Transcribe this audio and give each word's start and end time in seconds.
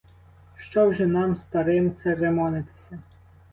Що 0.57 0.89
вже 0.89 1.07
нам, 1.07 1.35
старим, 1.35 1.95
церемонитися! 1.95 2.99